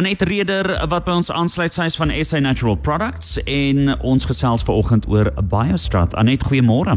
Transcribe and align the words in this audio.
Anet 0.00 0.22
Reder 0.24 0.64
wat 0.88 1.04
by 1.04 1.12
ons 1.18 1.28
aansluit 1.28 1.74
sy 1.76 1.84
is 1.90 1.98
van 2.00 2.08
SA 2.24 2.38
Natural 2.40 2.78
Products 2.80 3.34
en 3.44 3.90
ons 4.00 4.24
gesels 4.24 4.62
vanoggend 4.64 5.04
oor 5.12 5.28
Biostrat. 5.50 6.16
Anet, 6.16 6.46
goeiemôre. 6.48 6.94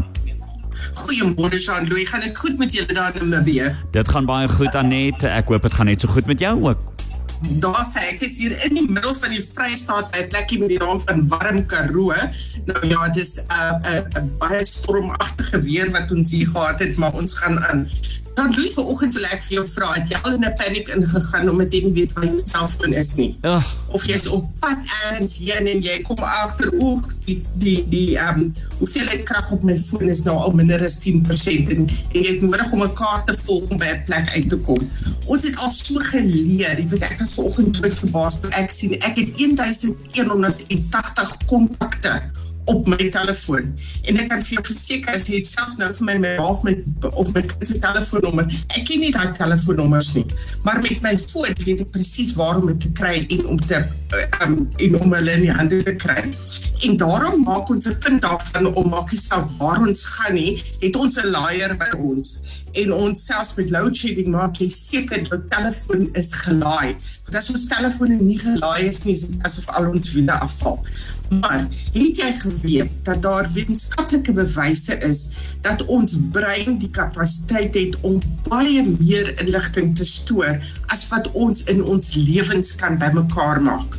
Goeiemôre 1.02 1.60
Jean-Louis, 1.60 2.08
gaan 2.08 2.24
dit 2.24 2.40
goed 2.40 2.56
met 2.62 2.72
julle 2.72 2.96
daar 2.96 3.12
in 3.20 3.28
Namibië? 3.28 3.74
Dit 3.92 4.08
gaan 4.08 4.24
baie 4.24 4.48
goed 4.48 4.72
Anet. 4.80 5.20
Ek 5.28 5.52
hoop 5.52 5.68
dit 5.68 5.76
gaan 5.76 5.92
net 5.92 6.00
so 6.00 6.14
goed 6.16 6.32
met 6.32 6.40
jou 6.40 6.54
ook. 6.64 6.80
Daar 7.60 7.84
sê 7.84 8.06
ek 8.14 8.24
is 8.24 8.38
hier 8.40 8.56
in 8.64 8.80
die 8.80 8.86
middel 8.88 9.12
van 9.20 9.36
die 9.36 9.44
Vrystaat 9.52 10.08
by 10.14 10.24
'n 10.24 10.32
plekkie 10.32 10.62
met 10.64 10.72
die 10.72 10.80
naam 10.80 11.04
van 11.04 11.28
Warm 11.28 11.60
Karoo. 11.68 12.16
Nou 12.72 12.86
ja, 12.88 13.08
dis 13.12 13.36
'n 13.36 13.44
uh, 13.52 13.84
'n 13.84 14.00
uh, 14.00 14.00
uh, 14.16 14.24
baie 14.40 14.64
stormagtige 14.64 15.60
weer 15.60 15.92
wat 15.92 16.08
ons 16.08 16.32
hier 16.32 16.48
gehad 16.48 16.80
het, 16.80 16.96
maar 16.96 17.12
ons 17.12 17.36
gaan 17.36 17.60
aan. 17.60 17.84
Dan 18.34 18.50
Louis 18.54 18.74
vanoggend 18.74 19.14
wil 19.14 19.24
ek 19.30 19.42
vir 19.46 19.54
jou 19.58 19.66
vra, 19.70 19.92
het 19.94 20.08
jy 20.10 20.18
al 20.26 20.32
in 20.34 20.44
'n 20.44 20.54
paniek 20.58 20.88
ingegaan 20.90 21.50
omdat 21.50 21.72
jy 21.72 21.80
nie 21.84 21.92
weet 21.92 22.12
waar 22.12 22.24
jou 22.24 22.40
selfoon 22.42 22.92
is 22.92 23.14
nie? 23.14 23.38
Ugh. 23.42 23.66
Of 23.94 24.06
jy's 24.06 24.26
op 24.26 24.44
pad 24.60 24.78
ergens 25.06 25.38
heen 25.38 25.66
en 25.66 25.80
jy 25.80 26.02
kom 26.02 26.18
agter 26.18 26.72
o, 26.80 27.00
die 27.26 27.42
die 27.54 27.88
die 27.88 28.18
ehm 28.18 28.40
um, 28.40 28.52
hoeveelheid 28.78 29.22
krag 29.22 29.50
op 29.50 29.62
my 29.62 29.78
foon 29.78 30.08
is 30.08 30.22
nou 30.22 30.36
al 30.36 30.50
minder 30.50 30.84
as 30.84 30.98
10% 30.98 31.70
en, 31.70 31.88
en 32.12 32.20
jy 32.20 32.26
het 32.32 32.42
nodig 32.42 32.72
om 32.72 32.82
'n 32.82 32.92
kaart 32.92 33.26
te 33.26 33.36
volg 33.44 33.70
om 33.70 33.78
by 33.78 33.86
'n 33.86 34.02
plek 34.04 34.28
uit 34.34 34.48
te 34.48 34.56
kom. 34.56 34.90
Ons 35.26 35.46
het 35.46 35.56
al 35.56 35.70
so 35.70 35.98
geleer, 35.98 36.78
jy 36.78 36.88
weet 36.88 37.02
ek 37.02 37.18
het 37.18 37.32
vanoggend 37.32 37.82
dood 37.82 37.94
verbaas 37.94 38.40
toe 38.40 38.50
ek 38.50 38.70
sien 38.74 38.98
ek 39.00 39.16
het 39.16 39.38
1180 39.38 41.36
kontakte 41.46 42.22
op 42.64 42.86
my 42.88 43.08
telefoon. 43.10 43.72
En 44.08 44.18
ek 44.20 44.28
kan 44.32 44.42
vir 44.44 44.56
jou 44.56 44.64
verseker 44.70 45.18
as 45.18 45.26
jy 45.28 45.40
dit 45.42 45.48
selfs 45.48 45.76
nou 45.80 45.90
vir 45.98 46.08
my 46.08 46.16
my 46.24 46.34
half 46.40 46.62
met 46.66 46.84
of 47.12 47.32
my 47.34 47.42
se 47.62 47.78
telefoonnommer. 47.82 48.48
Ek 48.72 48.86
ken 48.88 49.02
nie 49.04 49.12
daai 49.14 49.34
telefoonnommers 49.36 50.14
nie. 50.16 50.24
Maar 50.64 50.80
met 50.84 51.02
my 51.04 51.14
foon 51.20 51.52
weet 51.64 51.84
ek 51.84 51.92
presies 51.94 52.32
waar 52.38 52.60
om 52.60 52.70
dit 52.72 52.80
te 52.86 52.92
kry 52.96 53.26
en 53.36 53.46
om 53.54 53.60
te 53.60 53.82
um, 54.42 54.56
en 54.80 55.00
om 55.00 55.16
hulle 55.18 55.38
in 55.38 55.46
die 55.48 55.52
hande 55.52 55.82
te 55.84 55.96
kry. 56.00 56.20
En 56.84 56.96
daarom 57.00 57.44
maak 57.46 57.70
ons 57.70 57.86
'n 57.88 57.98
punt 57.98 58.22
daarvan 58.22 58.66
om 58.74 58.88
maak 58.88 59.10
nie 59.12 59.20
saak 59.20 59.48
waar 59.58 59.80
ons 59.80 60.04
gaan 60.04 60.34
nie, 60.34 60.62
het 60.80 60.96
ons 60.96 61.16
'n 61.16 61.30
laaier 61.30 61.76
by 61.76 61.90
ons. 61.98 62.40
En 62.72 62.92
ons 62.92 63.24
selfs 63.24 63.54
met 63.54 63.70
load 63.70 63.96
shedding 63.96 64.28
maak 64.28 64.56
jy 64.56 64.68
seker 64.70 65.22
jou 65.22 65.40
telefoon 65.48 66.08
is 66.12 66.32
gelaai. 66.32 66.96
Want 67.24 67.36
as 67.36 67.50
ons 67.50 67.66
telefone 67.66 68.16
nie 68.20 68.38
gelaai 68.38 68.88
is 68.88 69.04
nie, 69.04 69.16
asof 69.42 69.68
al 69.68 69.90
ons 69.90 70.12
wiele 70.12 70.32
afval. 70.32 70.80
Maar 71.28 71.66
het 71.92 72.16
jy 72.16 72.32
geweet 72.38 72.90
dat 73.02 73.22
daar 73.22 73.48
wetenskaplike 73.52 74.32
bewyse 74.32 74.98
is 75.06 75.30
dat 75.60 75.84
ons 75.84 76.16
brein 76.32 76.78
die 76.78 76.90
kapasiteit 76.90 77.74
het 77.74 77.96
om 78.00 78.20
baie 78.48 78.84
meer 78.98 79.32
inligting 79.40 79.96
te 79.96 80.04
stoor 80.04 80.60
as 80.92 81.08
wat 81.08 81.30
ons 81.32 81.64
in 81.64 81.84
ons 81.84 82.14
lewens 82.14 82.74
kan 82.74 82.98
bymekaar 82.98 83.62
maak? 83.62 83.96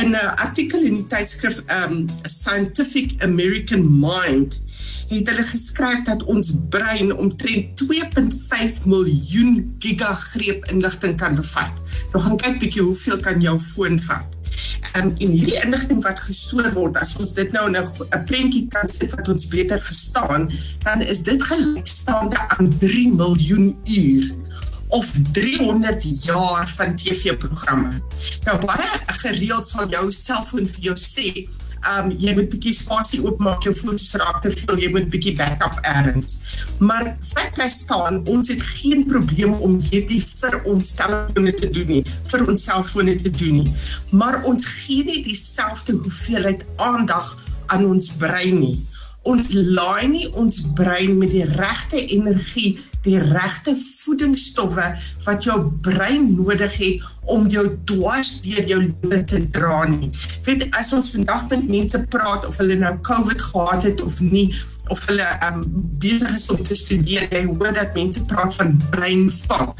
In 0.00 0.10
'n 0.10 0.36
artikel 0.36 0.80
in 0.80 0.94
die 0.94 1.06
tydskrif 1.06 1.62
um 1.82 2.06
Scientific 2.22 3.22
American 3.22 4.00
Mind 4.00 4.60
het 5.08 5.28
hulle 5.28 5.44
geskryf 5.44 6.02
dat 6.02 6.24
ons 6.24 6.54
brein 6.68 7.16
omtrent 7.16 7.76
2.5 7.82 8.86
miljoen 8.86 9.74
gigagreep 9.78 10.64
inligting 10.64 11.16
kan 11.16 11.34
bevat. 11.34 11.72
Nou 12.12 12.24
gaan 12.24 12.36
kyk 12.36 12.58
bietjie 12.58 12.82
hoeveel 12.82 13.20
kan 13.20 13.40
jou 13.40 13.58
foon 13.58 14.00
vat. 14.00 14.33
Um, 14.94 15.10
en 15.18 15.30
hierdie 15.34 15.56
inligting 15.58 16.02
wat 16.04 16.20
gestoor 16.22 16.68
word, 16.76 16.98
as 17.02 17.16
ons 17.18 17.32
dit 17.34 17.50
nou 17.52 17.64
in 17.66 17.76
'n 17.82 18.24
prentjie 18.28 18.68
kan 18.70 18.88
sit 18.88 19.10
wat 19.10 19.28
ons 19.28 19.48
beter 19.50 19.80
verstaan, 19.82 20.46
dan 20.84 21.02
is 21.02 21.22
dit 21.22 21.42
gelykstaande 21.42 22.38
aan 22.38 22.78
3 22.78 23.10
miljoen 23.14 23.76
uur 23.84 24.30
of 24.88 25.12
300 25.32 26.24
jaar 26.24 26.68
van 26.68 26.94
TV-programme. 26.96 27.98
Nou 28.44 28.58
baie 28.66 28.90
gereeld 29.06 29.66
sal 29.66 29.88
jou 29.88 30.12
selfoon 30.12 30.66
vir 30.66 30.80
jou 30.80 30.96
sê, 30.96 31.48
um 31.90 32.10
jy 32.20 32.34
moet 32.36 32.48
bietjie 32.52 32.74
spasie 32.76 33.20
oopmaak, 33.24 33.64
jou 33.66 33.74
foon 33.76 33.98
raak 34.20 34.40
te 34.44 34.52
veel, 34.54 34.80
jy 34.84 34.90
moet 34.94 35.10
bietjie 35.12 35.34
backup 35.38 35.78
errands. 35.82 36.40
Maar 36.78 37.14
feit 37.32 37.54
bly 37.56 37.68
staan, 37.72 38.22
ons 38.30 38.50
het 38.52 38.62
geen 38.80 39.04
probleem 39.08 39.54
om 39.54 39.76
hierdie 39.90 40.22
vir 40.24 40.60
ons 40.70 40.94
telefone 40.98 41.54
te 41.60 41.70
doen 41.76 41.92
nie, 41.96 42.02
vir 42.32 42.46
ons 42.48 42.64
selfone 42.70 43.16
te 43.20 43.30
doen 43.30 43.62
nie. 43.62 43.76
Maar 44.12 44.42
ons 44.48 44.66
gee 44.84 45.04
nie 45.04 45.22
dieselfde 45.26 45.98
hoeveelheid 46.00 46.64
aandag 46.76 47.36
aan 47.72 47.86
ons 47.88 48.12
brein 48.20 48.60
nie. 48.60 48.76
Ons 49.24 49.54
laai 49.56 50.08
nie 50.08 50.26
ons 50.36 50.64
brein 50.76 51.14
met 51.18 51.32
die 51.32 51.46
regte 51.48 52.00
energie 52.12 52.74
die 53.04 53.18
regte 53.20 53.74
voedingsstowwe 54.04 54.86
wat 55.24 55.44
jou 55.44 55.58
brein 55.84 56.34
nodig 56.36 56.76
het 56.80 57.10
om 57.34 57.48
jou 57.52 57.64
dwars 57.88 58.36
deur 58.44 58.68
jou 58.68 58.80
lewe 58.84 59.22
te 59.28 59.40
dra 59.52 59.84
nie. 59.88 60.10
Weet 60.44 60.66
as 60.76 60.92
ons 60.96 61.12
vandag 61.14 61.48
met 61.52 61.68
mense 61.68 62.00
praat 62.12 62.46
of 62.48 62.60
hulle 62.60 62.76
nou 62.80 62.94
COVID 63.06 63.42
gehad 63.50 63.88
het 63.88 64.04
of 64.04 64.20
nie 64.20 64.48
of 64.92 65.00
hulle 65.08 65.24
um, 65.46 65.62
besig 66.00 66.34
is 66.36 66.50
om 66.52 66.60
te 66.62 66.76
studeer, 66.76 67.24
jy 67.32 67.46
hoor 67.48 67.72
dat 67.72 67.94
mense 67.96 68.20
praat 68.28 68.52
van 68.58 68.76
breinvang. 68.92 69.72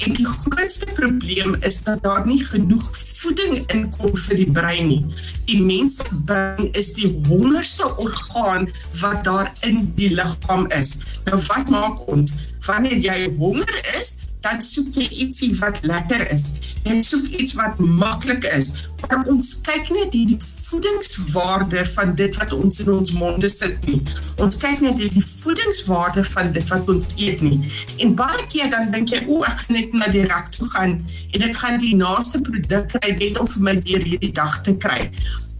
En 0.00 0.14
die 0.16 0.24
grootste 0.26 0.88
probleem 0.96 1.58
is 1.68 1.82
dat 1.84 2.02
daar 2.02 2.24
nie 2.26 2.40
genoeg 2.44 2.86
voeding 3.20 3.58
inkom 3.74 4.14
vir 4.16 4.40
die 4.40 4.48
brein 4.56 4.88
nie. 4.88 5.02
Die 5.50 5.60
mense 5.60 6.06
brein 6.24 6.70
is 6.72 6.94
die 6.96 7.10
hongerste 7.28 7.90
orgaan 8.00 8.70
wat 9.02 9.24
daar 9.28 9.52
in 9.68 9.90
die 9.98 10.08
liggaam 10.14 10.64
is. 10.80 11.02
Nou 11.28 11.42
wat 11.50 11.68
maak 11.68 12.06
ons? 12.08 12.38
Wanneer 12.66 12.98
jy 12.98 13.30
honger 13.38 13.80
is, 14.00 14.18
dan 14.40 14.62
soek 14.64 14.94
jy 14.96 15.08
ietsie 15.24 15.50
wat 15.60 15.82
lekker 15.84 16.24
is. 16.32 16.52
Jy 16.86 17.00
soek 17.04 17.26
iets 17.36 17.52
wat 17.58 17.78
maklik 17.78 18.46
is. 18.56 18.72
Maar 19.02 19.28
ons 19.28 19.52
kyk 19.66 19.90
net 19.92 20.14
die, 20.14 20.24
die 20.32 20.38
voedingswaarde 20.70 21.84
van 21.96 22.14
dit 22.16 22.36
wat 22.38 22.54
ons 22.56 22.80
in 22.80 22.90
ons 22.94 23.12
monde 23.16 23.50
sit 23.52 23.84
nie. 23.88 24.00
Ons 24.40 24.56
kyk 24.62 24.80
net 24.84 25.00
die 25.00 25.24
voedingswaarde 25.42 26.24
van 26.30 26.52
dit 26.56 26.72
wat 26.72 26.88
ons 26.92 27.12
eet 27.18 27.44
nie. 27.44 27.58
En 28.00 28.14
baie 28.16 28.46
keer 28.52 28.70
dan 28.72 28.90
dink 28.94 29.12
jy, 29.12 29.24
"O, 29.28 29.42
ek 29.44 29.64
gaan 29.64 29.76
net 29.76 29.92
na 29.92 30.08
die 30.08 30.26
rak 30.26 30.52
toe 30.56 30.68
gaan 30.68 31.04
en 31.34 31.42
ek 31.42 31.56
gaan 31.56 31.78
die 31.80 31.96
naaste 31.96 32.40
produk 32.40 32.88
kry 32.88 33.12
net 33.18 33.38
om 33.38 33.48
vir 33.48 33.62
my 33.62 33.74
deur 33.80 34.04
hierdie 34.04 34.32
dag 34.32 34.62
te 34.62 34.76
kry." 34.76 35.10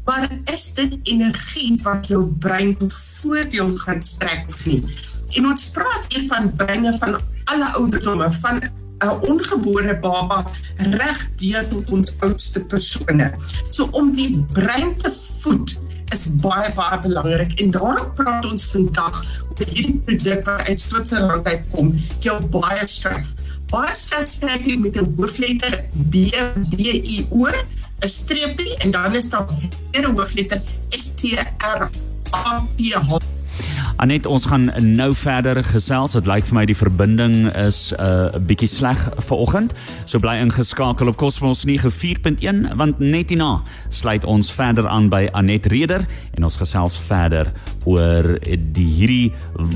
Maar 0.05 0.29
is 0.53 0.73
dit 0.75 0.97
energie 1.03 1.79
wat 1.83 2.07
jou 2.07 2.25
brein 2.27 2.77
voordeel 3.21 3.77
gaan 3.77 4.03
strek 4.03 4.49
of 4.49 4.67
nie? 4.67 4.83
En 5.39 5.47
ons 5.47 5.67
praat 5.71 6.07
hier 6.09 6.27
van 6.29 6.51
breine 6.57 6.97
van 6.99 7.21
alle 7.45 7.69
ouderdomme, 7.79 8.33
van 8.43 8.61
'n 9.01 9.31
ongebore 9.31 9.99
baba 9.99 10.45
reg 10.77 11.21
deur 11.37 11.69
tot 11.69 11.91
ons 11.91 12.15
oudste 12.21 12.61
persone. 12.61 13.33
So 13.71 13.89
om 13.91 14.13
die 14.13 14.45
brein 14.53 14.97
te 14.97 15.13
voed 15.41 15.77
is 16.13 16.27
baie 16.43 16.73
baie 16.75 16.99
belangrik 17.01 17.61
en 17.61 17.71
daarom 17.71 18.11
praat 18.15 18.45
ons 18.45 18.65
vandag 18.73 19.25
oor 19.57 19.67
hierdie 19.67 20.01
produk 20.05 20.45
wat 20.45 20.69
uit 20.69 20.81
Switserland 20.81 21.47
uitkom, 21.47 21.95
jou 22.21 22.37
baie 22.53 22.87
skryf. 22.87 23.33
Baie 23.71 23.95
skryf 23.95 24.67
jy 24.67 24.77
met 24.77 24.97
'n 24.97 25.15
hoofletter 25.17 25.85
B 26.11 26.31
B 26.71 26.81
I 26.93 27.27
O, 27.31 27.47
'n 27.47 28.09
streepie 28.09 28.77
en 28.77 28.91
dan 28.91 29.15
is 29.15 29.29
daar 29.29 29.47
weer 29.47 30.09
'n 30.09 30.17
hoofletter 30.17 30.61
S 30.89 31.13
T 31.15 31.23
R 31.59 31.91
A 32.35 32.67
T 32.77 32.95
H 32.95 33.40
Anet, 33.97 34.27
ons 34.27 34.47
gaan 34.47 34.71
nou 34.95 35.15
verder 35.15 35.65
gesels. 35.65 36.13
Dit 36.13 36.29
lyk 36.31 36.47
vir 36.49 36.57
my 36.57 36.65
die 36.69 36.77
verbinding 36.77 37.51
is 37.57 37.93
'n 37.93 38.01
uh, 38.01 38.39
bietjie 38.39 38.69
sleg 38.69 39.01
vanoggend. 39.27 39.75
So 40.05 40.19
bly 40.19 40.39
ingeskakel 40.41 41.09
op 41.09 41.17
Cosmos 41.17 41.65
94.1 41.65 42.77
want 42.77 42.99
net 42.99 43.29
hierna 43.29 43.63
sluit 43.89 44.25
ons 44.25 44.53
verder 44.53 44.89
aan 44.89 45.09
by 45.09 45.29
Anet 45.33 45.67
Reder 45.67 46.07
en 46.37 46.45
ons 46.45 46.57
gesels 46.57 46.99
verder 46.99 47.53
oor 47.85 48.39
die 48.73 48.91
hierdie 48.99 49.33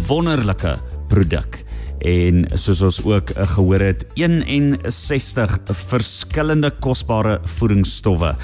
wonderlike 0.08 0.78
produk 1.08 1.64
en 1.98 2.44
soos 2.58 2.82
ons 2.84 2.98
ook 3.04 3.30
uh, 3.34 3.46
gehoor 3.54 3.84
het 3.84 4.04
61 4.14 5.58
verskillende 5.84 6.72
kosbare 6.84 7.38
voedingsstowwe 7.58 8.34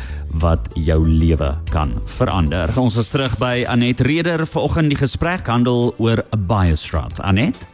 wat 0.43 0.70
jou 0.75 1.00
lewe 1.08 1.55
kan 1.70 1.97
verander. 2.19 2.70
Ons 2.79 3.00
is 3.00 3.11
terug 3.11 3.35
by 3.43 3.64
Anet 3.69 4.00
Reder 4.06 4.47
vanoggend 4.47 4.93
die 4.93 5.00
gesprek 5.00 5.47
handel 5.50 5.94
oor 5.99 6.23
Biostrat. 6.37 7.19
Anet 7.20 7.67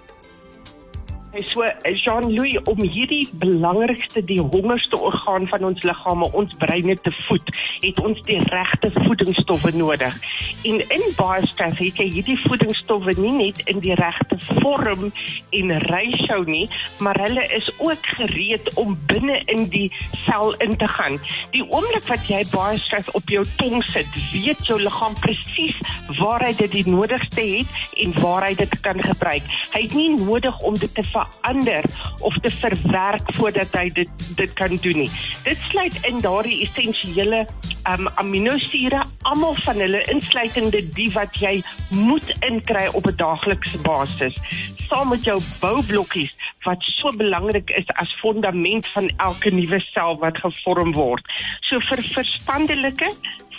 So 1.43 1.65
Jean-Louis 1.83 2.57
om 2.65 2.81
hierdie 2.81 3.29
belangrikste 3.37 4.23
die 4.25 4.41
hongerste 4.41 4.97
orgaan 4.97 5.45
van 5.49 5.65
ons 5.69 5.83
liggame, 5.85 6.29
ons 6.33 6.55
breine 6.57 6.95
te 7.05 7.13
voed, 7.27 7.51
het 7.83 8.01
ons 8.01 8.23
die 8.25 8.39
regte 8.49 8.91
voedingsstowwe 8.95 9.73
nodig. 9.77 10.17
En 10.65 10.81
in 10.81 11.05
baie 11.19 11.45
staf 11.51 11.77
het 11.83 12.01
jy 12.01 12.07
hierdie 12.15 12.39
voedingsstowwe 12.47 13.17
nie 13.21 13.35
net 13.37 13.61
in 13.69 13.83
die 13.85 13.95
regte 14.01 14.39
vorm 14.61 15.11
en 15.59 15.75
ratio 15.91 16.41
nie, 16.49 16.65
maar 17.05 17.21
hulle 17.21 17.45
is 17.59 17.69
ook 17.77 18.09
gereed 18.17 18.73
om 18.81 18.97
binne 19.11 19.37
in 19.53 19.69
die 19.75 19.91
sel 20.25 20.55
in 20.65 20.77
te 20.81 20.89
gaan. 20.89 21.21
Die 21.53 21.65
oomblik 21.69 22.09
wat 22.09 22.25
jy 22.33 22.41
baie 22.55 22.81
staf 22.81 23.13
op 23.19 23.29
jou 23.29 23.45
tong 23.61 23.85
sit, 23.93 24.09
weet 24.33 24.65
jou 24.65 24.81
liggaam 24.81 25.19
presies 25.21 25.83
waar 26.17 26.47
hy 26.49 26.55
dit 26.57 26.81
die 26.81 26.87
nodigste 26.89 27.45
het 27.45 28.01
en 28.01 28.17
waar 28.23 28.49
hy 28.49 28.55
dit 28.57 28.81
kan 28.81 29.05
gebruik. 29.05 29.45
Hy 29.77 29.85
het 29.85 29.95
nie 29.99 30.15
nodig 30.17 30.61
om 30.65 30.77
dit 30.81 30.93
te 30.97 31.05
ver 31.13 31.26
verander 31.27 31.85
of 32.21 32.39
te 32.39 32.51
verwerk 32.51 33.35
voordat 33.35 33.73
hy 33.73 33.89
dit 33.89 34.11
dit 34.37 34.53
kan 34.53 34.77
doen 34.77 34.99
nie. 35.05 35.11
Dit 35.45 35.59
sluit 35.71 35.99
in 36.07 36.21
daardie 36.21 36.63
essensiële 36.67 37.47
um, 37.91 38.09
aminosure, 38.15 39.03
almal 39.23 39.55
van 39.65 39.81
hulle 39.81 40.05
insluitende 40.13 40.83
die 40.97 41.11
wat 41.15 41.37
jy 41.41 41.63
moet 41.91 42.33
inkry 42.49 42.89
op 42.93 43.07
'n 43.07 43.17
daaglikse 43.17 43.79
basis 43.83 44.41
saam 44.87 45.09
met 45.11 45.25
jou 45.27 45.39
boublokkies 45.61 46.35
wat 46.67 46.83
so 46.83 47.11
belangrik 47.19 47.71
is 47.79 47.89
as 48.03 48.13
fondament 48.21 48.87
van 48.95 49.09
elke 49.17 49.51
nuwe 49.51 49.81
sel 49.81 50.19
wat 50.23 50.39
gevorm 50.43 50.93
word. 50.95 51.27
So 51.69 51.81
vir 51.81 52.03
verstandelike 52.03 53.11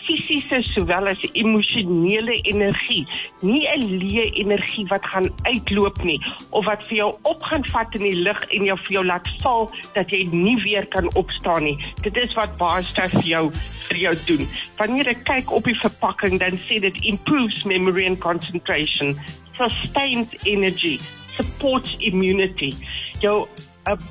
fisiese 0.08 0.62
sowel 0.74 1.12
as 1.12 1.24
emosionele 1.34 2.40
energie, 2.52 3.06
nie 3.42 3.68
'n 3.68 3.84
leë 4.02 4.26
energie 4.44 4.86
wat 4.90 5.06
gaan 5.06 5.30
uitloop 5.44 6.04
nie 6.04 6.20
of 6.52 6.66
wat 6.66 6.88
vir 6.88 6.98
jou 6.98 7.12
op 7.24 7.44
gaan 7.44 7.66
vat 7.72 7.96
in 7.96 8.04
die 8.10 8.22
lug 8.22 8.42
en 8.50 8.66
jou 8.66 8.78
vir 8.78 8.94
jou 8.98 9.06
laat 9.06 9.28
val 9.42 9.70
dat 9.94 10.10
jy 10.10 10.24
nie 10.32 10.56
weer 10.64 10.88
kan 10.88 11.08
opstaan 11.16 11.64
nie. 11.64 11.78
Dit 12.02 12.18
is 12.18 12.34
wat 12.34 12.58
baie 12.58 12.84
vir 12.84 13.24
jou 13.24 13.52
vir 13.90 13.98
jou 13.98 14.16
doen. 14.26 14.48
Wanneer 14.78 15.08
ek 15.08 15.24
kyk 15.26 15.52
op 15.52 15.64
die 15.64 15.80
verpakking 15.80 16.40
dan 16.40 16.60
sê 16.68 16.80
dit 16.80 16.98
improves 17.04 17.66
memory 17.66 18.06
and 18.06 18.20
concentration, 18.20 19.16
sustains 19.58 20.34
energy, 20.44 21.00
supports 21.38 21.98
immunity. 22.00 22.74
Jou 23.22 23.48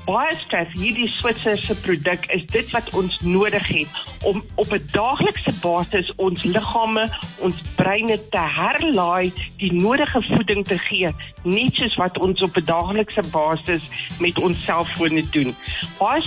baie 0.05 0.33
sterk 0.35 0.71
hierdie 0.73 1.07
Switserse 1.07 1.75
produk 1.83 2.25
is 2.33 2.45
dit 2.49 2.69
wat 2.73 2.89
ons 2.97 3.19
nodig 3.21 3.67
het 3.67 3.99
om 4.25 4.41
op 4.55 4.73
'n 4.73 4.81
daaglikse 4.91 5.53
basis 5.61 6.13
ons 6.15 6.43
liggame, 6.43 7.09
ons 7.39 7.61
breine 7.77 8.17
te 8.31 8.43
herlaai, 8.57 9.31
die 9.61 9.71
nodige 9.73 10.21
voeding 10.25 10.65
te 10.65 10.77
gee, 10.87 11.11
net 11.43 11.77
soos 11.77 11.95
wat 12.01 12.17
ons 12.17 12.41
op 12.41 12.57
'n 12.57 12.65
daaglikse 12.65 13.23
basis 13.31 13.87
met 14.19 14.39
ons 14.39 14.57
selfone 14.65 15.23
doen. 15.31 15.53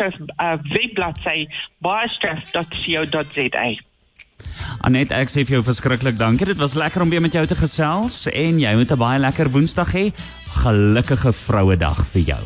Baasters 0.07 0.31
uh, 0.39 0.57
webbladsy 0.75 1.47
baasters.co.za. 1.79 3.67
Anet, 4.87 5.13
ek 5.15 5.33
sê 5.33 5.43
vir 5.47 5.59
jou 5.59 5.65
verskriklik 5.67 6.19
dankie. 6.21 6.47
Dit 6.47 6.61
was 6.63 6.77
lekker 6.79 7.03
om 7.03 7.11
weer 7.11 7.25
met 7.25 7.35
jou 7.35 7.47
te 7.47 7.59
gesels 7.59 8.27
en 8.31 8.61
jy 8.63 8.77
moet 8.77 8.93
'n 8.93 8.99
baie 8.99 9.19
lekker 9.19 9.51
Woensdag 9.51 9.93
hê. 9.95 10.13
Gelukkige 10.63 11.33
Vrouedag 11.33 12.07
vir 12.13 12.23
jou 12.23 12.45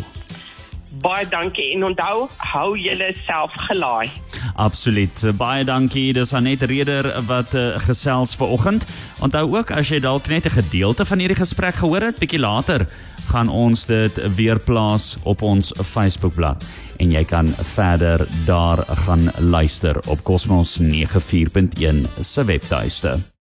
baie 1.00 1.26
dankie 1.28 1.72
en 1.74 1.84
onthou 1.84 2.28
hou 2.52 2.76
julle 2.78 3.12
self 3.24 3.52
gelaai. 3.68 4.10
Absoluut. 4.54 5.36
Baie 5.36 5.64
dankie. 5.64 6.12
Dis 6.12 6.34
Anet 6.34 6.62
Reder 6.62 7.22
wat 7.26 7.54
uh, 7.54 7.78
gesels 7.86 8.34
ver 8.34 8.46
oggend. 8.46 8.86
Onthou 9.20 9.56
ook 9.56 9.70
as 9.70 9.88
jy 9.88 10.00
dalk 10.00 10.28
net 10.28 10.46
'n 10.46 10.58
gedeelte 10.62 11.04
van 11.04 11.18
hierdie 11.18 11.40
gesprek 11.40 11.74
gehoor 11.74 12.02
het, 12.02 12.18
bietjie 12.18 12.40
later 12.40 12.86
gaan 13.30 13.48
ons 13.48 13.86
dit 13.86 14.34
weer 14.34 14.58
plaas 14.58 15.16
op 15.22 15.42
ons 15.42 15.72
Facebookblad 15.84 16.64
en 17.00 17.12
jy 17.14 17.24
kan 17.24 17.48
verder 17.74 18.26
daar 18.46 18.84
gaan 19.06 19.30
luister 19.38 20.00
op 20.06 20.22
Cosmos 20.22 20.78
94.1 20.82 22.06
se 22.20 22.44
webtuiste. 22.44 23.30